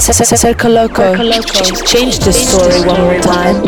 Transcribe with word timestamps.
Circo 0.00 0.68
Loco. 0.68 1.14
Change 1.84 2.18
the 2.18 2.32
story 2.32 2.84
one 2.84 3.00
more 3.00 3.20
time. 3.20 3.62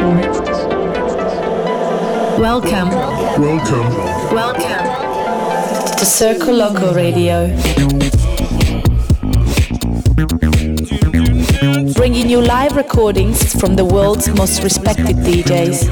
Welcome. 2.40 2.90
Welcome. 2.90 4.34
Welcome 4.34 4.86
to 5.96 6.04
Circo 6.04 6.52
Loco 6.52 6.92
Radio. 6.92 7.46
Bringing 11.94 12.28
you 12.28 12.40
live 12.40 12.74
recordings 12.74 13.54
from 13.60 13.76
the 13.76 13.84
world's 13.84 14.28
most 14.30 14.64
respected 14.64 15.16
DJs. 15.18 15.86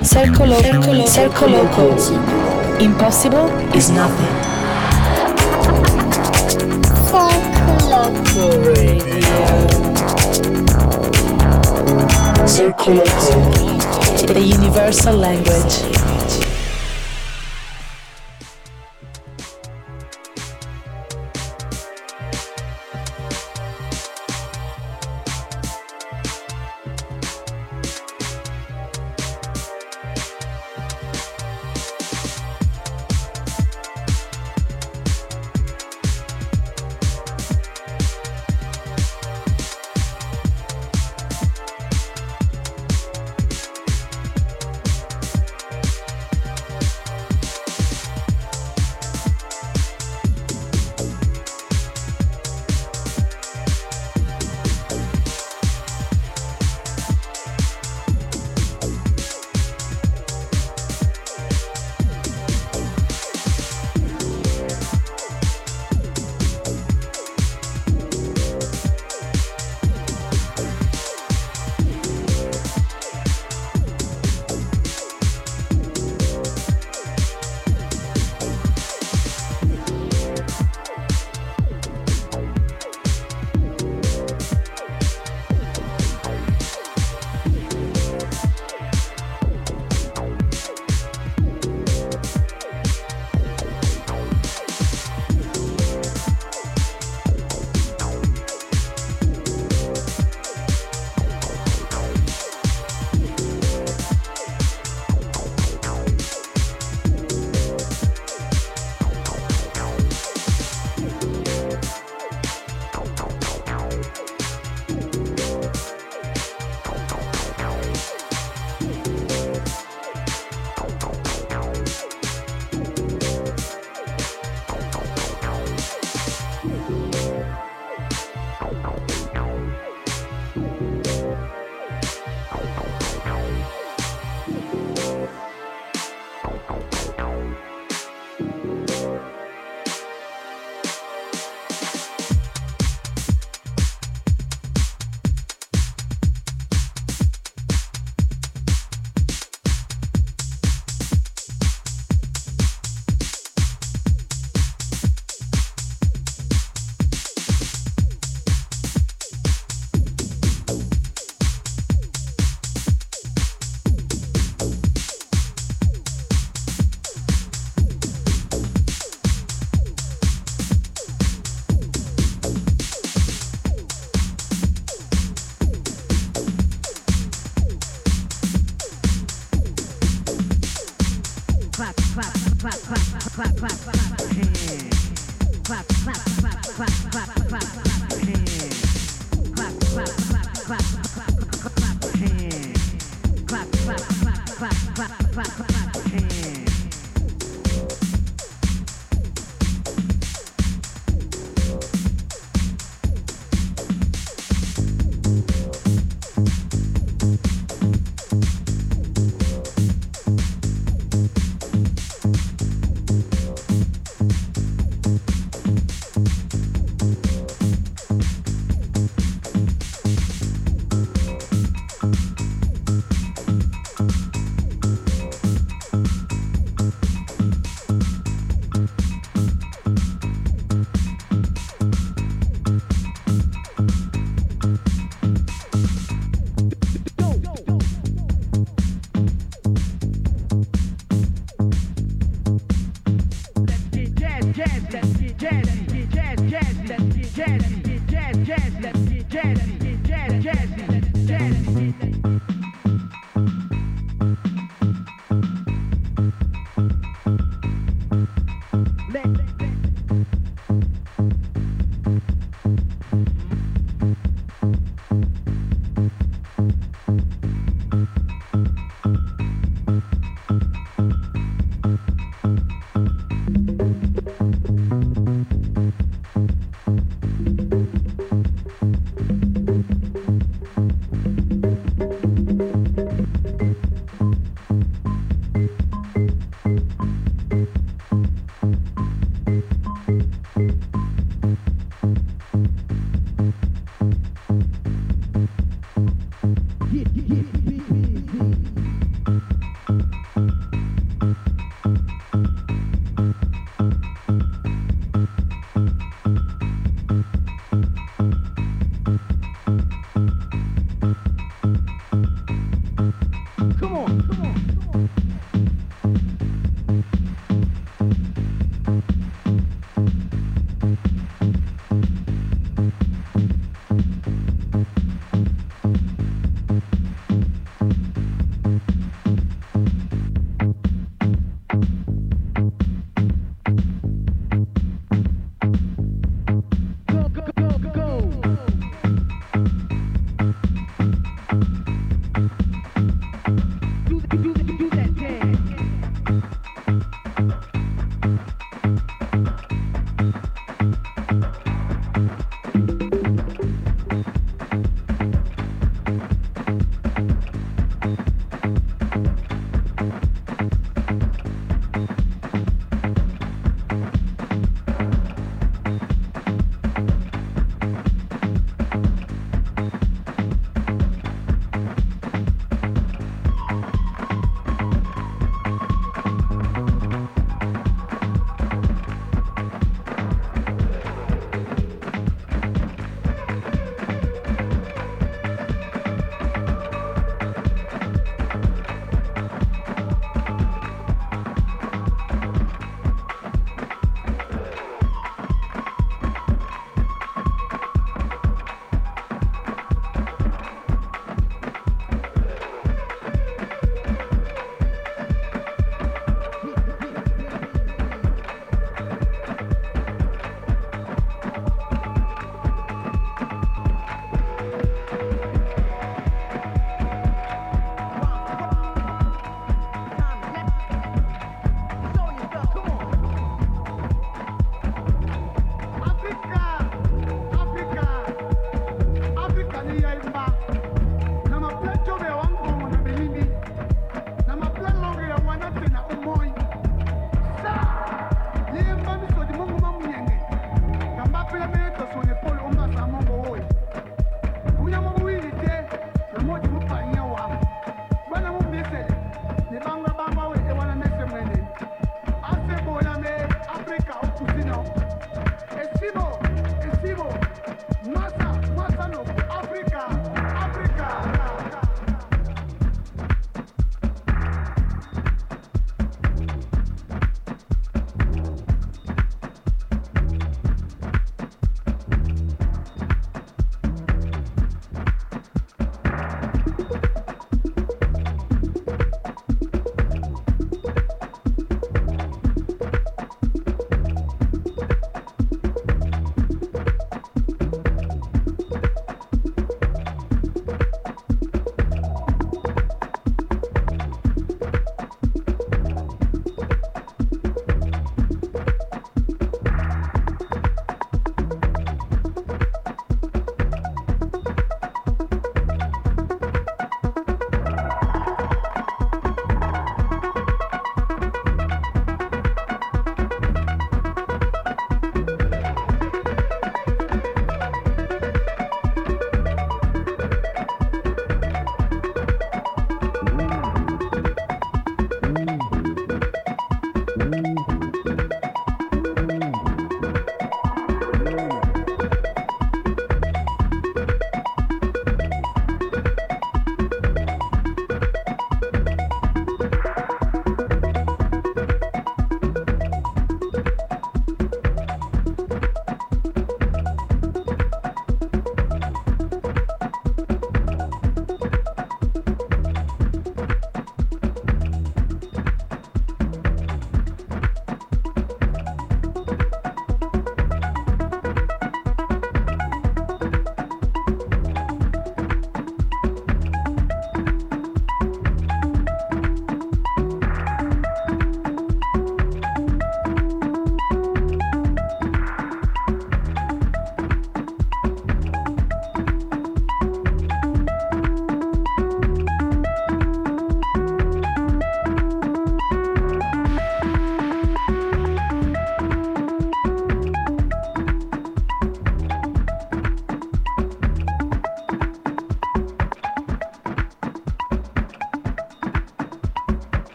Circo 0.00 0.48
Loco. 0.48 1.04
Circo 1.04 1.46
Loco. 1.52 2.43
Impossible 2.80 3.48
is 3.74 3.90
nothing. 3.90 4.34
Circle 12.46 12.96
The 14.26 14.42
universal 14.44 15.14
language. 15.16 16.13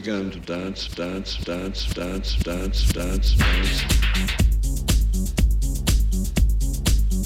Dance, 0.00 0.36
dance, 0.44 0.88
dance, 0.94 1.36
dance, 1.44 2.36
dance, 2.42 2.92
dance. 2.92 3.34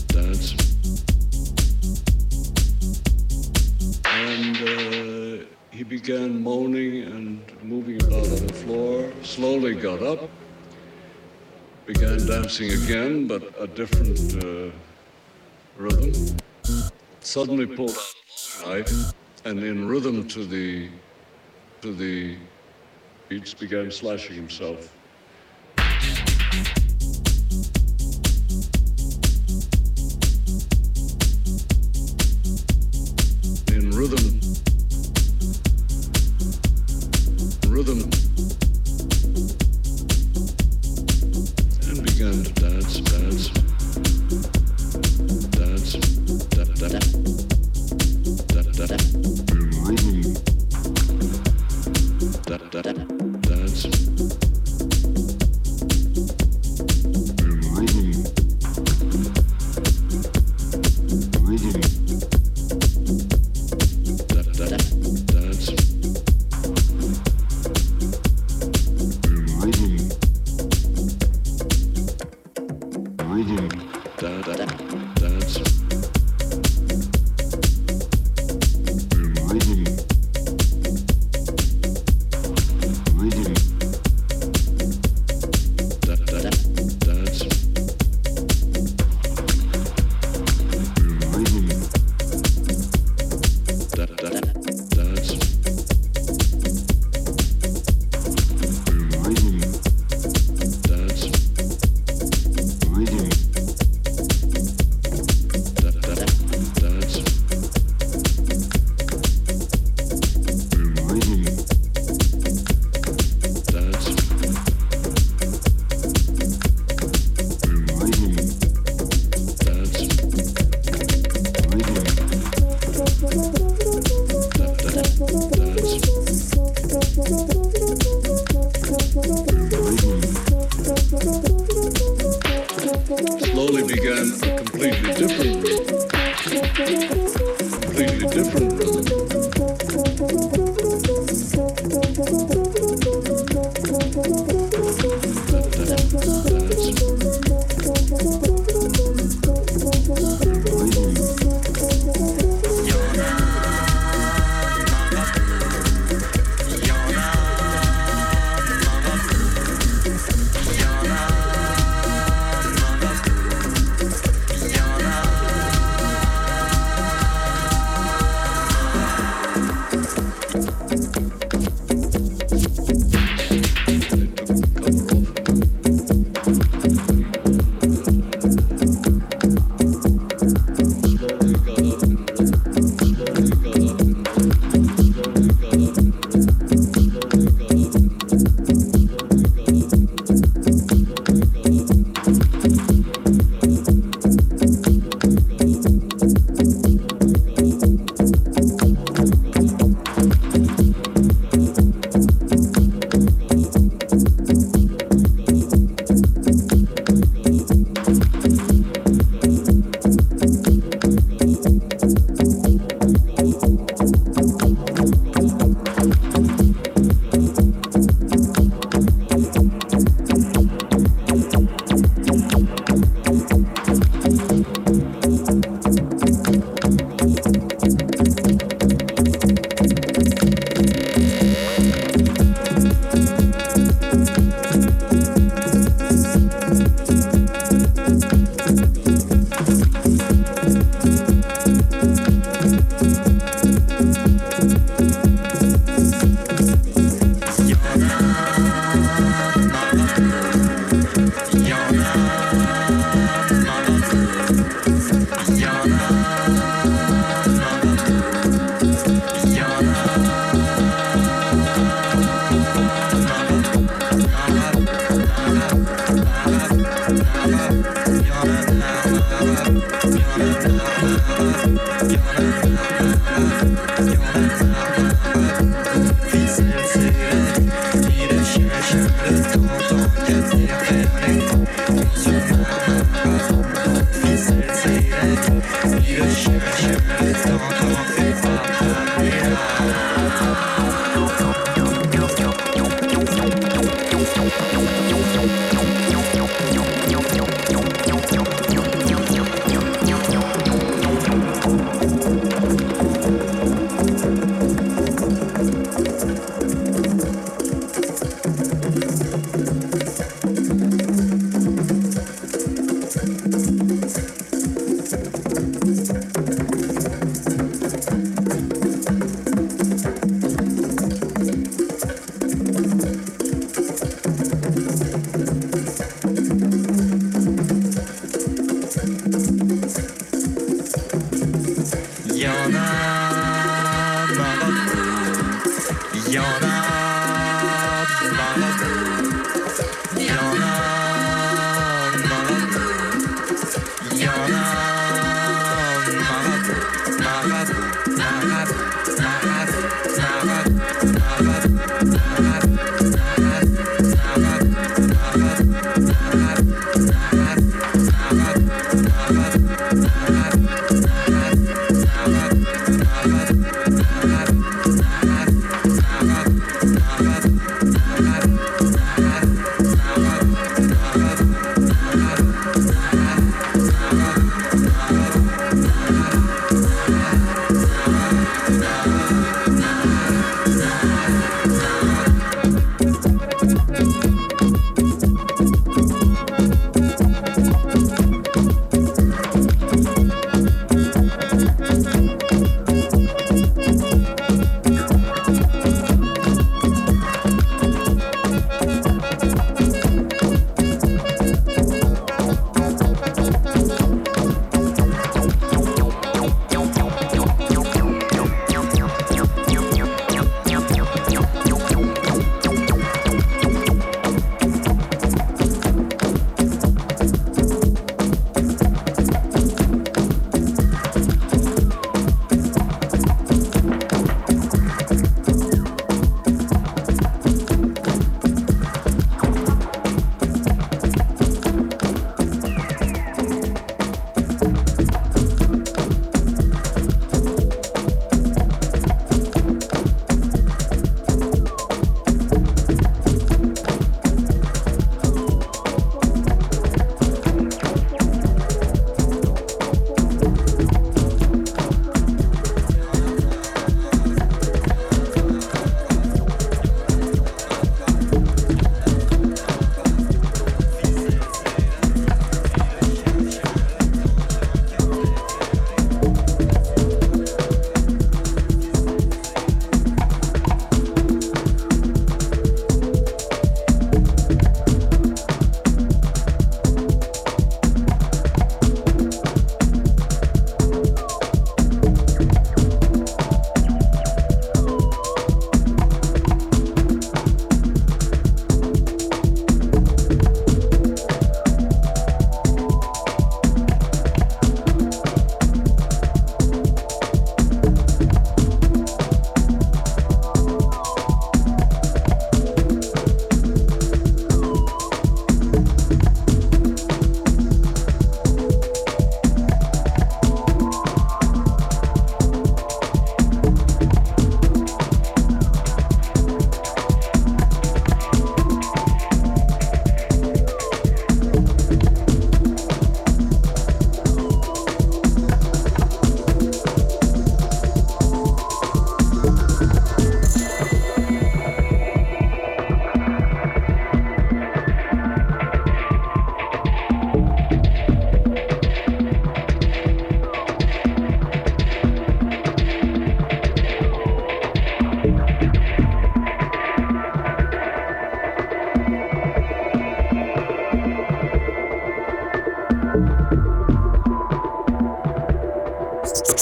Dance. 0.09 0.55
And 4.05 4.57
uh, 4.57 5.45
he 5.71 5.83
began 5.83 6.43
moaning 6.43 7.03
and 7.03 7.43
moving 7.63 8.03
about 8.03 8.25
on 8.25 8.47
the 8.47 8.53
floor, 8.53 9.13
slowly 9.23 9.75
got 9.75 10.03
up, 10.03 10.31
began 11.87 12.27
dancing 12.27 12.71
again, 12.85 13.27
but 13.27 13.43
a 13.59 13.67
different 13.67 14.43
uh, 14.43 14.71
rhythm. 15.77 16.37
Suddenly 17.21 17.67
pulled 17.67 17.91
out 17.91 18.15
a 18.65 18.69
long 18.69 18.79
knife 18.79 19.13
and 19.45 19.63
in 19.63 19.87
rhythm 19.87 20.27
to 20.29 20.45
the 20.45 20.89
to 21.83 21.93
the 21.93 22.37
beats, 23.33 23.55
began 23.55 23.91
slashing 23.91 24.37
himself. 24.37 24.95
In 33.69 33.91
rhythm, 33.91 34.17
rhythm, 34.17 34.42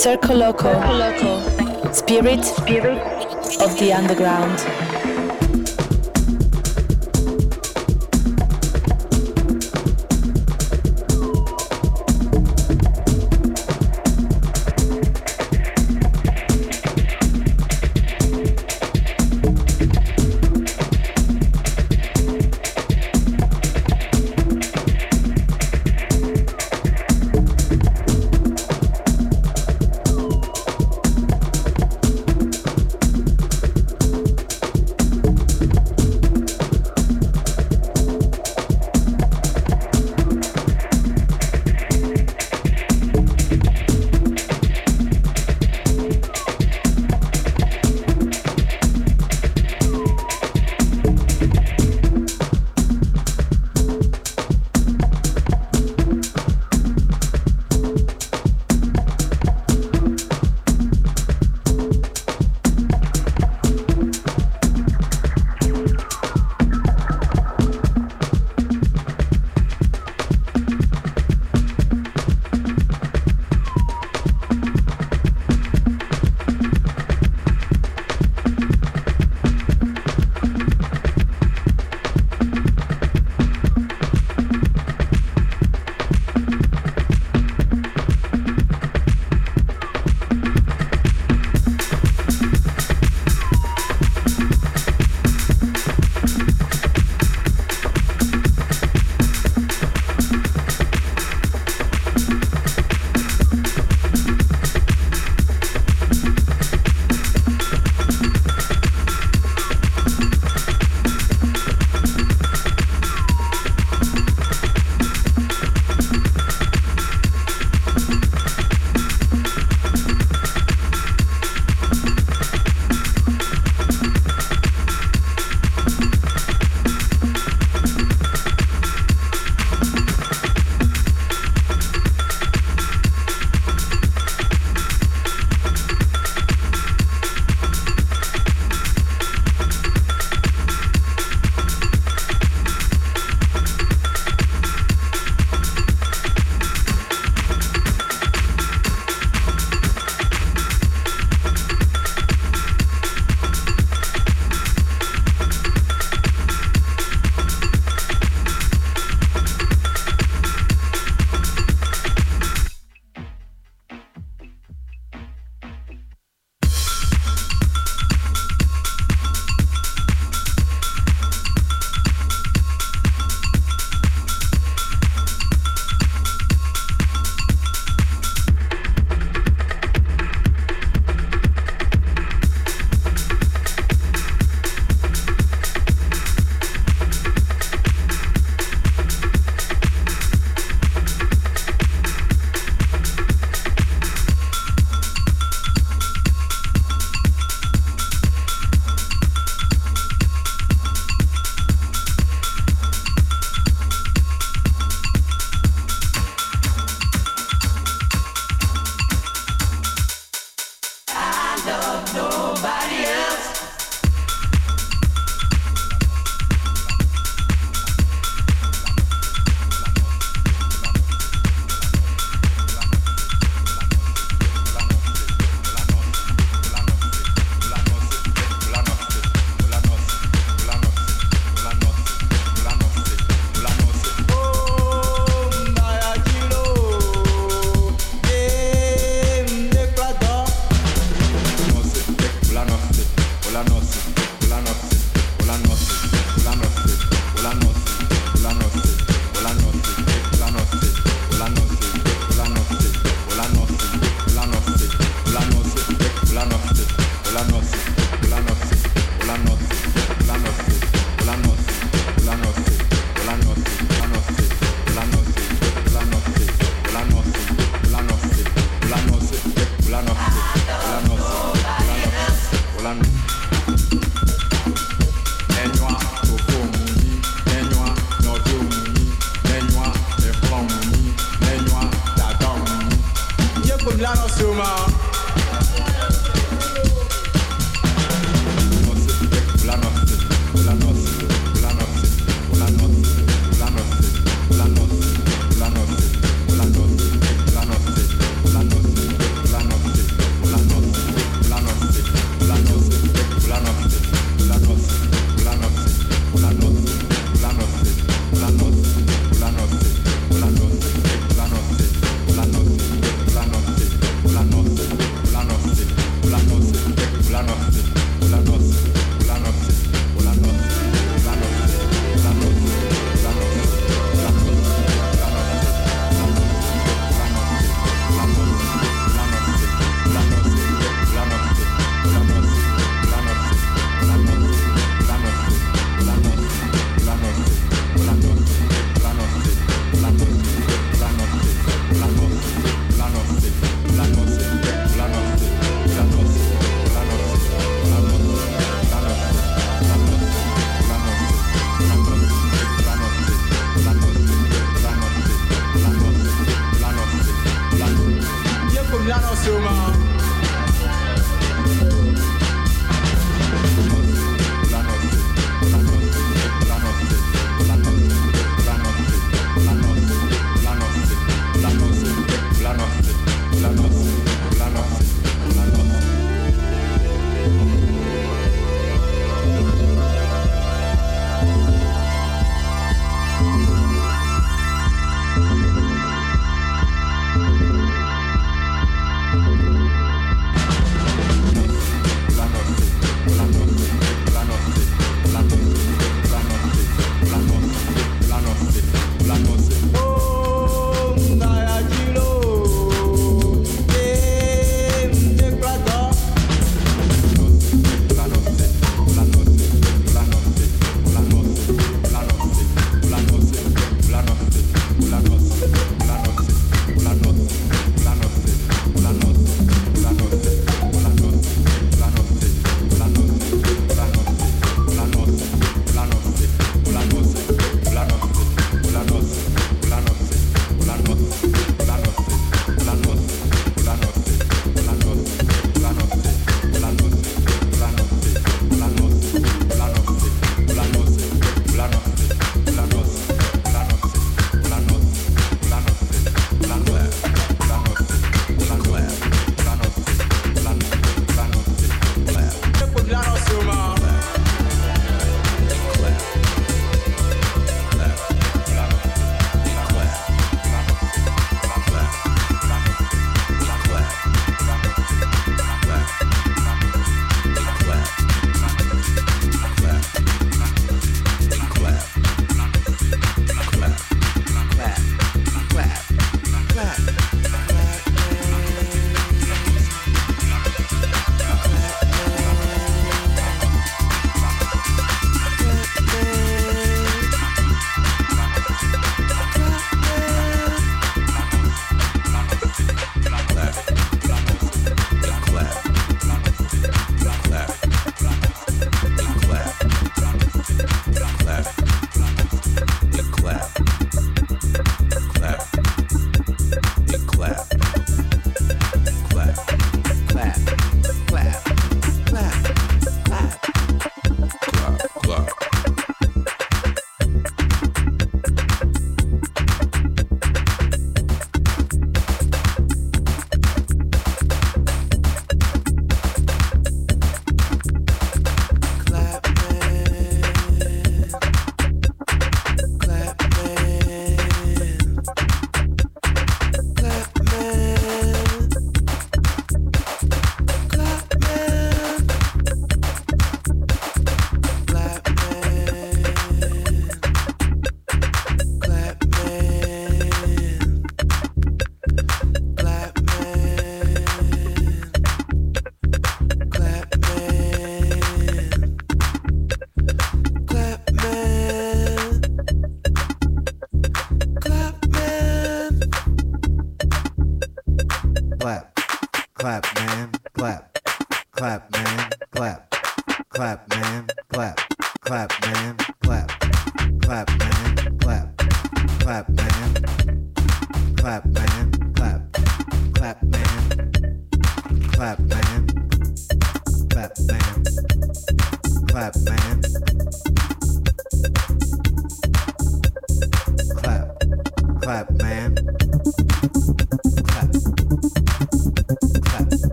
Circo 0.00 0.32
Loco, 0.32 1.92
Spirit, 1.92 2.42
Spirit 2.42 3.02
of 3.60 3.78
the 3.78 3.92
Underground. 3.92 4.99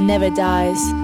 Never 0.00 0.30
dies. 0.30 1.01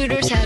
스케줄을 0.00 0.16
어, 0.16 0.20
잘 0.22 0.39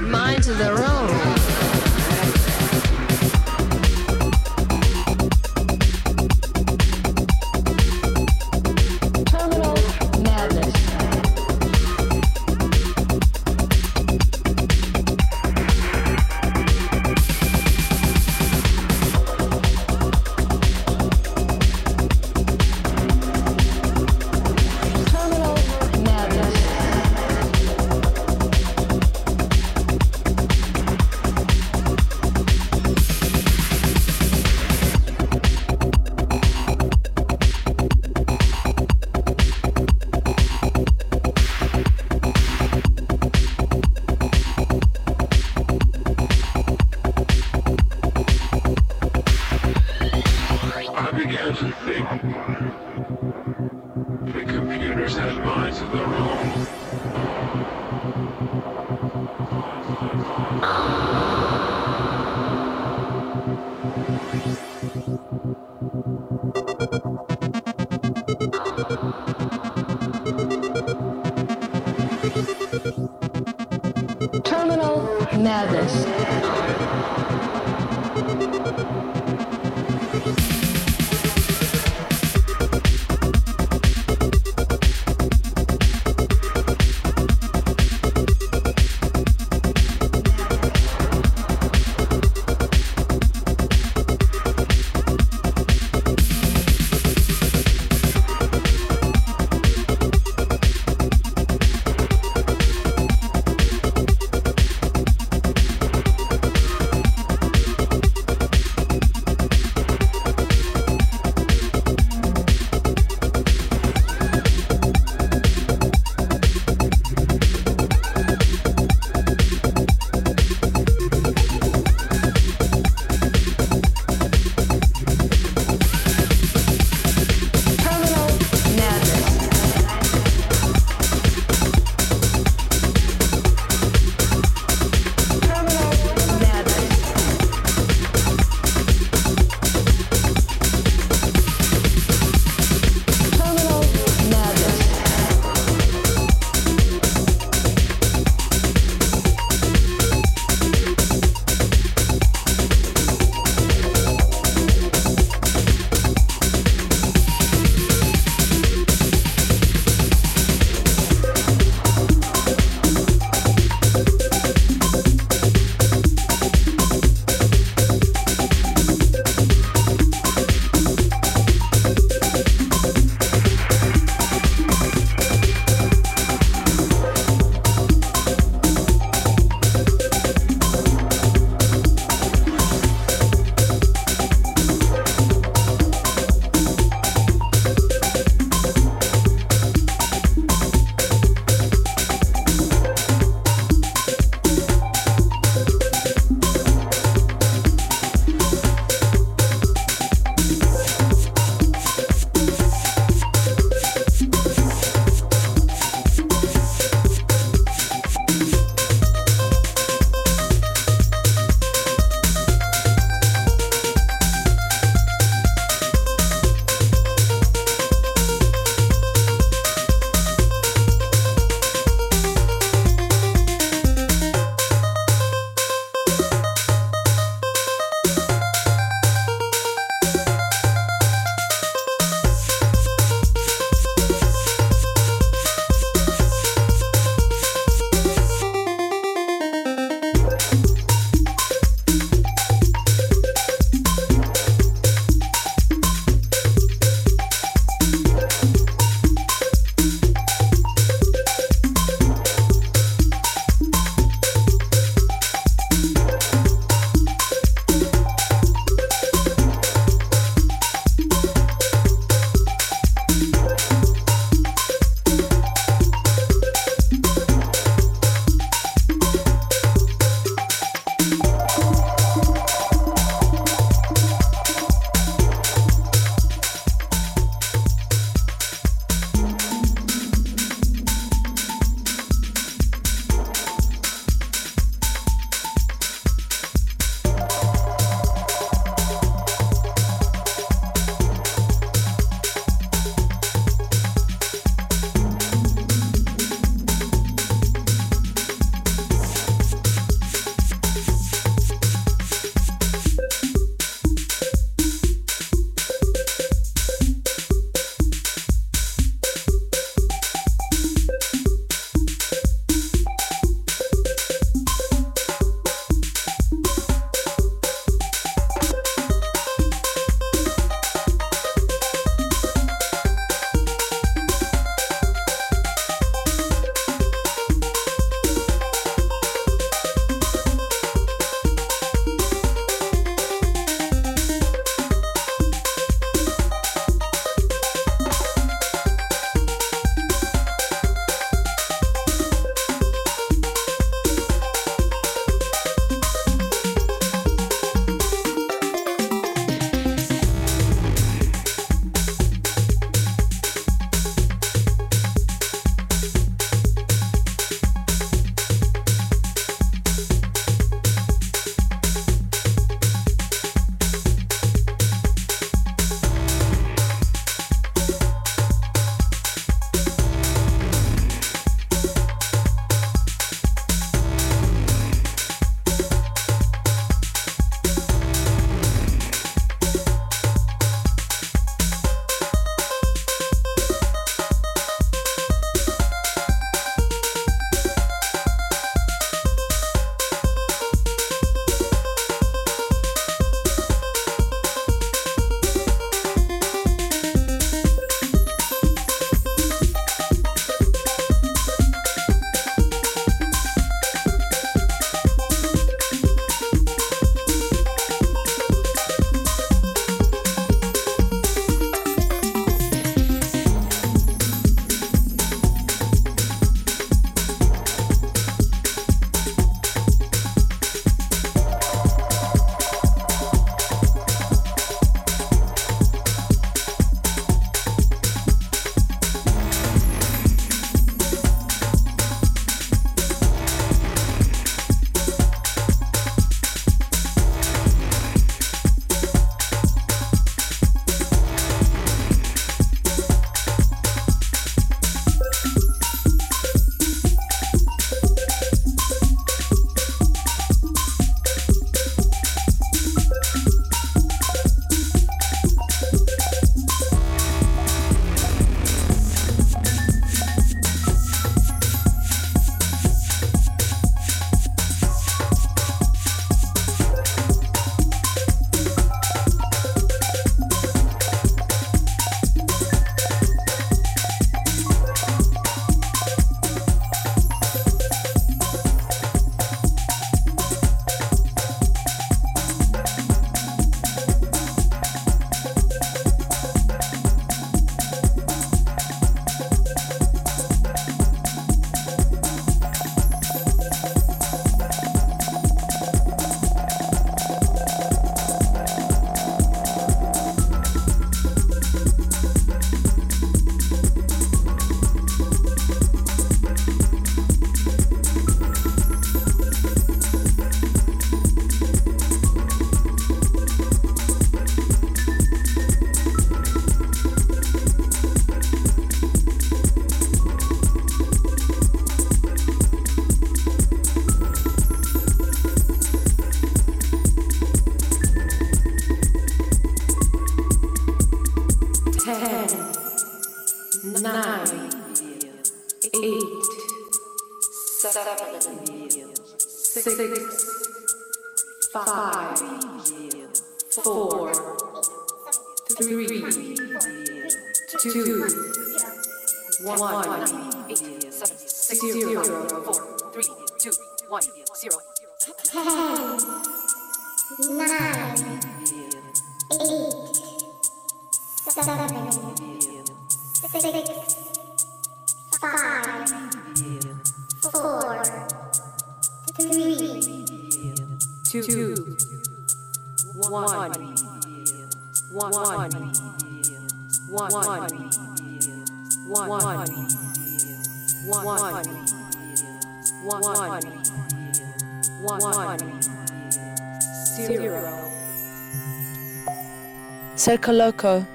Circo 590.04 590.36
Loco, 590.36 590.86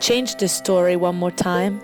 change 0.00 0.36
the 0.36 0.48
story 0.48 0.96
one 0.96 1.16
more 1.16 1.30
time. 1.30 1.78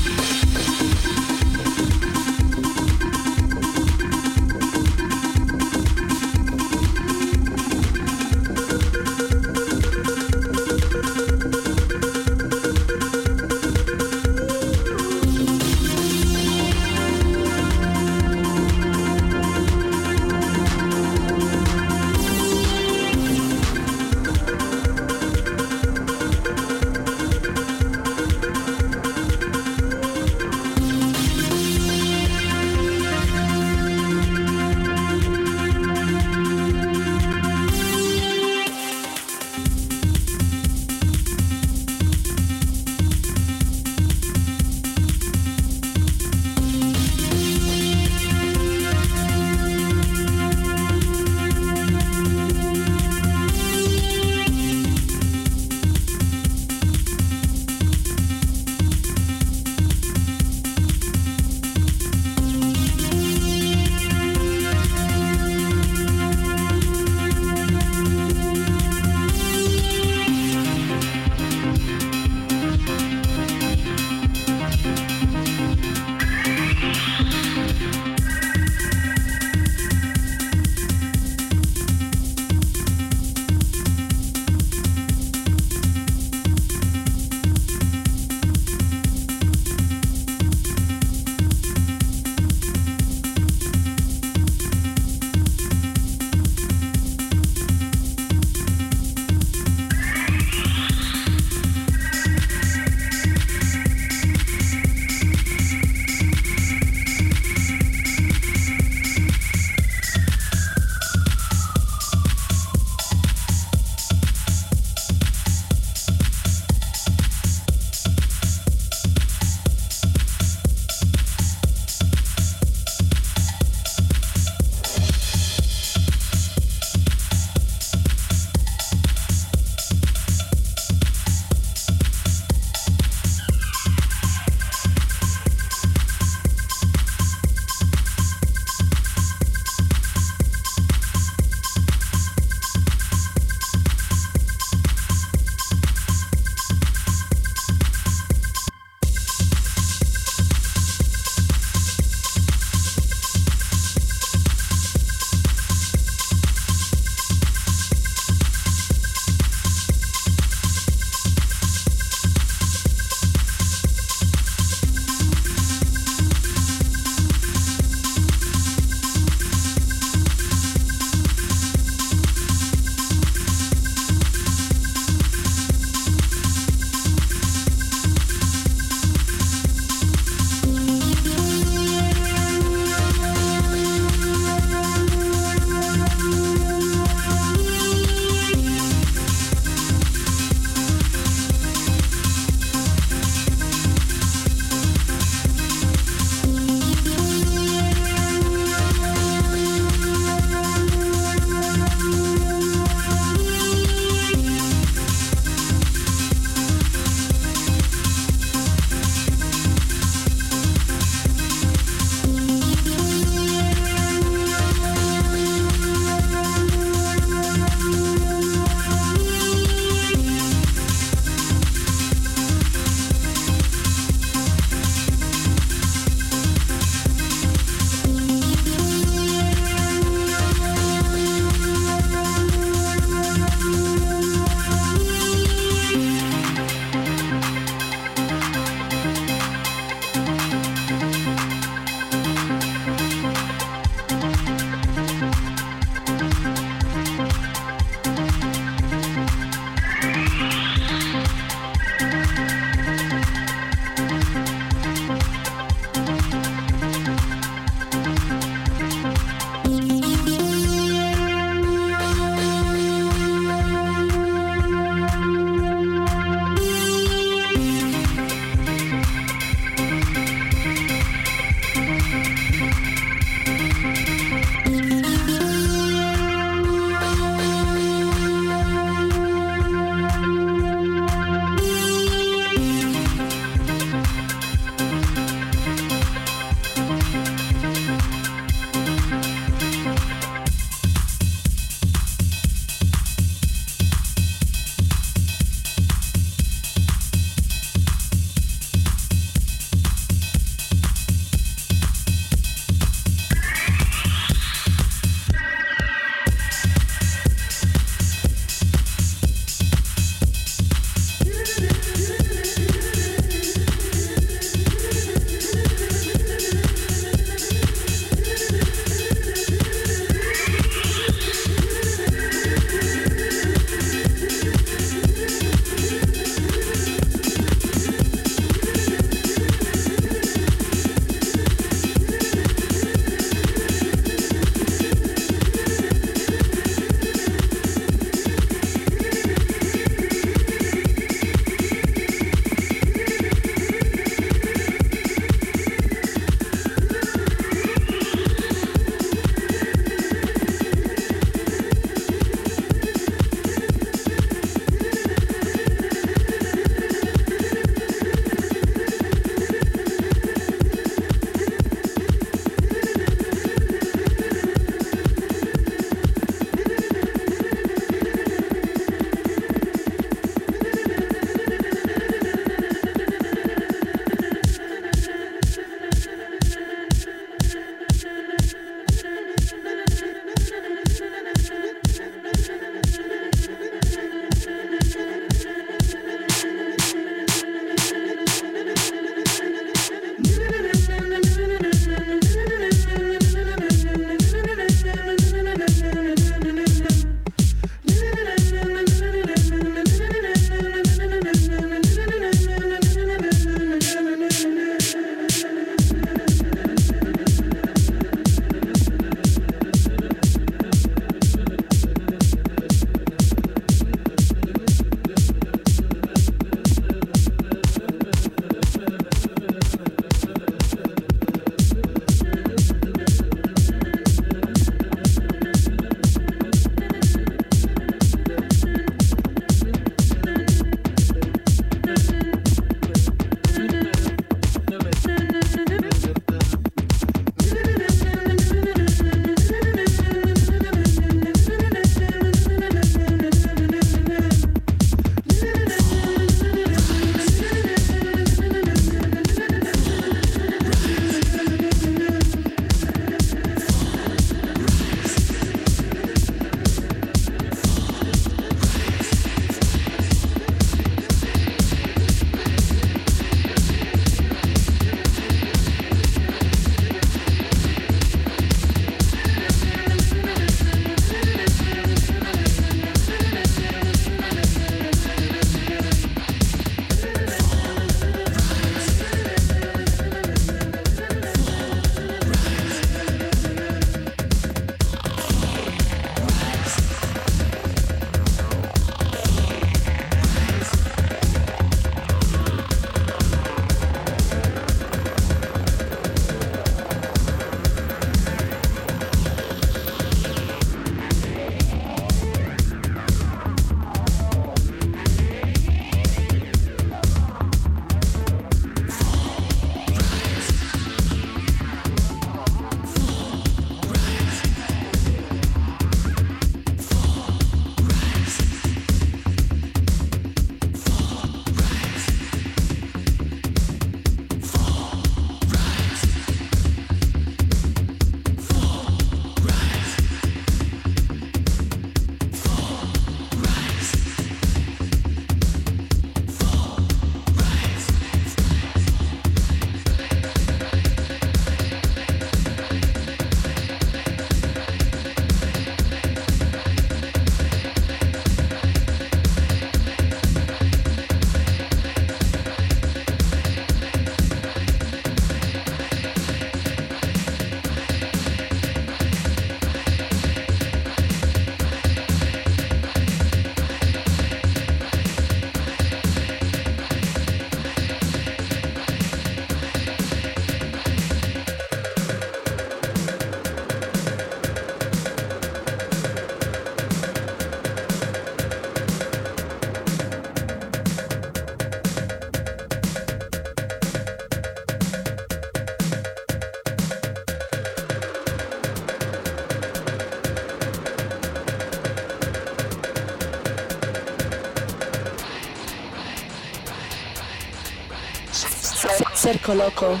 Circo 599.28 599.54
Loco, 599.54 600.00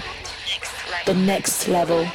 the 1.04 1.12
next 1.12 1.68
level. 1.68 2.06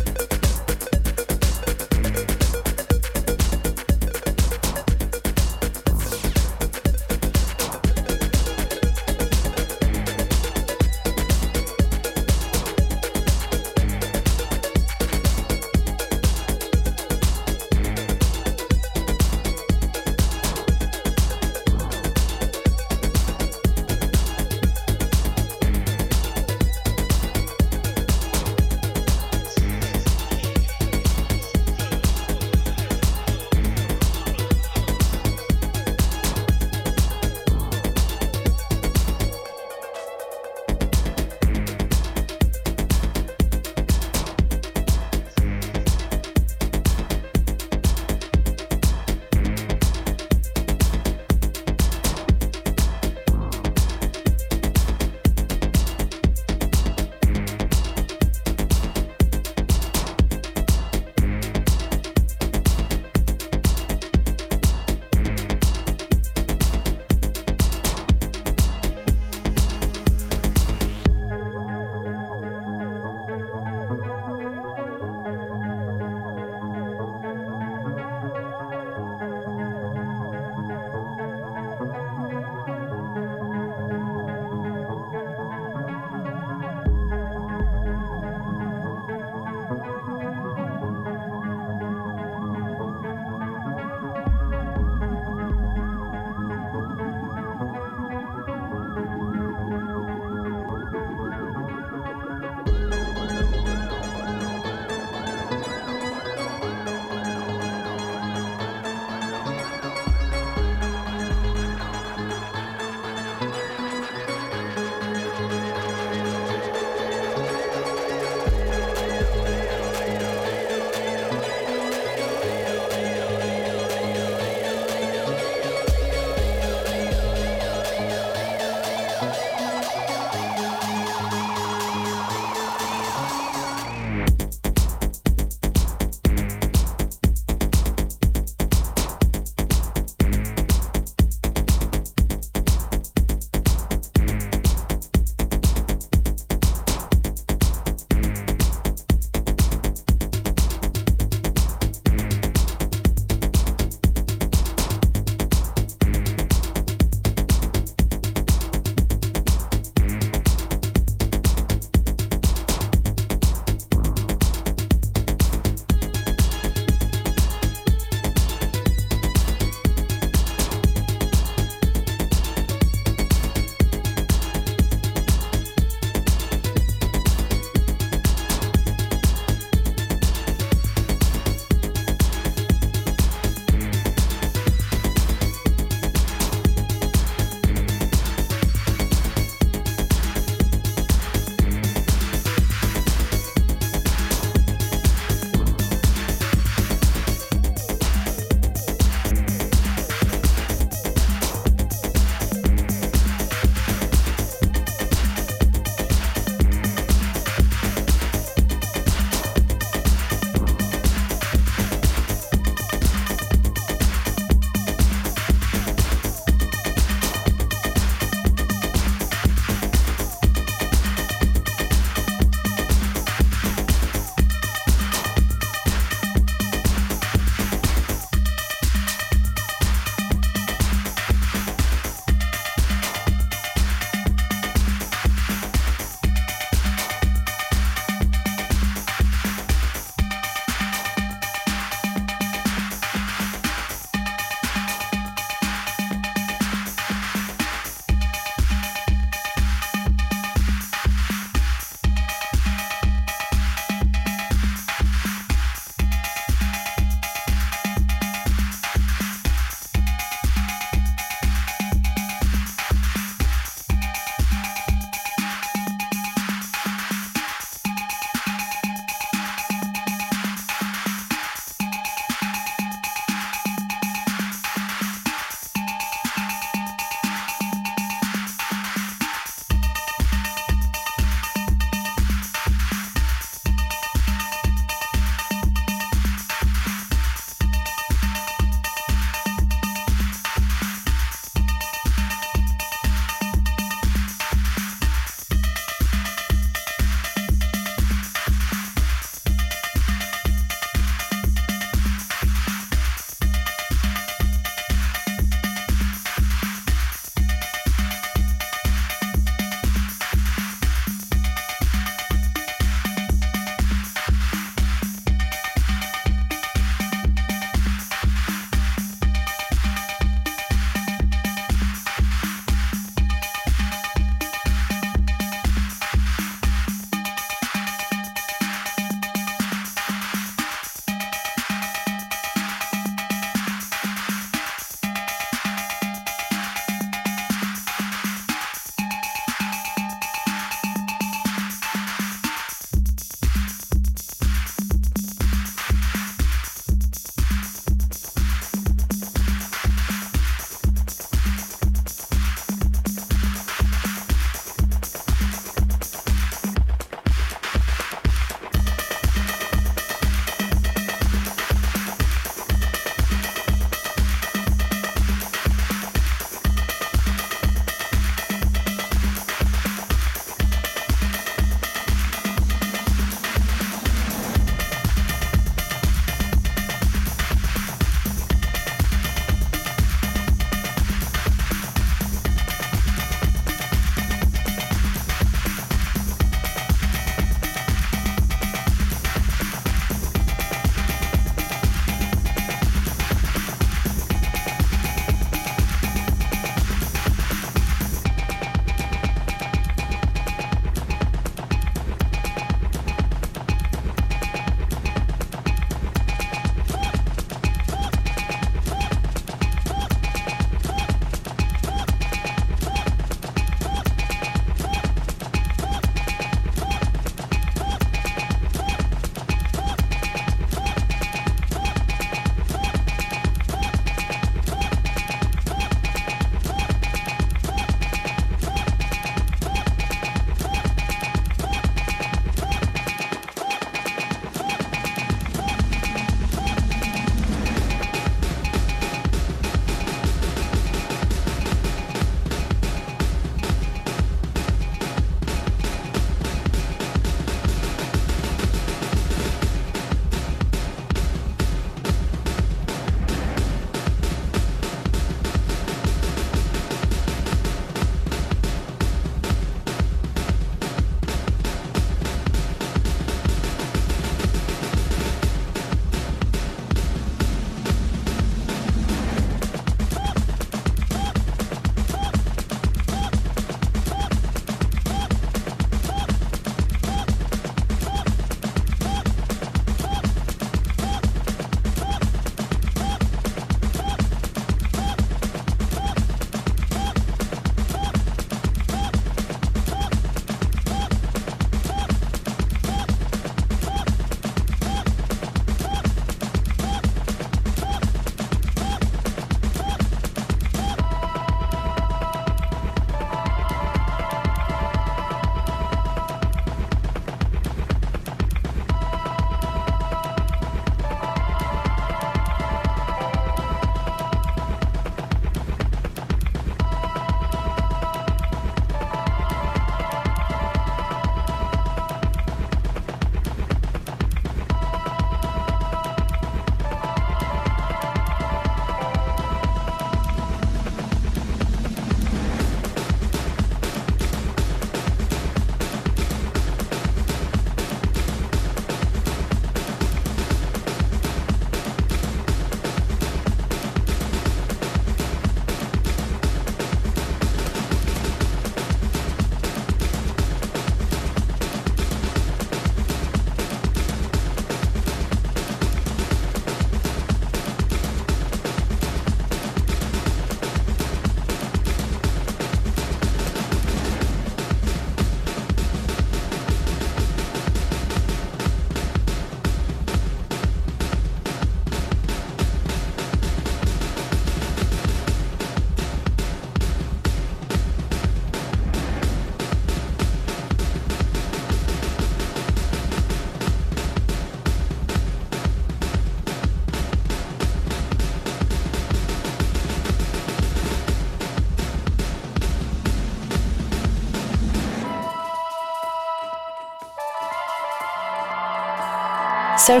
Ser 599.92 600.00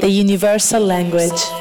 the 0.00 0.06
universal 0.06 0.84
language. 0.84 1.57